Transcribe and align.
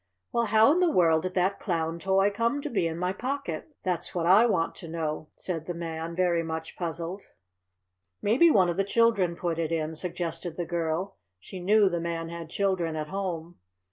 "Well, 0.31 0.45
how 0.45 0.71
in 0.71 0.79
the 0.79 0.89
world 0.89 1.21
did 1.21 1.35
that 1.35 1.59
Clown 1.59 1.99
toy 1.99 2.31
come 2.31 2.59
to 2.63 2.71
be 2.71 2.87
in 2.87 2.97
my 2.97 3.13
pocket? 3.13 3.75
That's 3.83 4.15
what 4.15 4.25
I 4.25 4.47
want 4.47 4.73
to 4.77 4.87
know," 4.87 5.27
said 5.35 5.67
the 5.67 5.75
Man, 5.75 6.15
very 6.15 6.41
much 6.41 6.75
puzzled. 6.75 7.27
"Maybe 8.19 8.49
one 8.49 8.67
of 8.69 8.77
the 8.77 8.83
children 8.83 9.35
put 9.35 9.59
it 9.59 9.71
in," 9.71 9.93
suggested 9.93 10.57
the 10.57 10.65
girl. 10.65 11.17
She 11.39 11.59
knew 11.59 11.87
the 11.87 11.99
Man 12.01 12.29
had 12.29 12.49
children 12.49 12.95
at 12.95 13.09
home. 13.09 13.59